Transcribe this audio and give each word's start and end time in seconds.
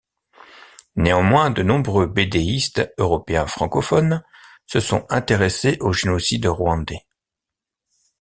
Néanmoins, 0.95 1.51
de 1.51 1.61
nombreux 1.61 2.07
bédéistes 2.07 2.91
européens 2.97 3.45
francophones 3.45 4.23
se 4.65 4.79
sont 4.79 5.05
intéressés 5.11 5.77
au 5.79 5.93
génocide 5.93 6.47
rwandais. 6.47 7.05